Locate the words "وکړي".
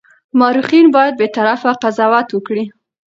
2.31-2.65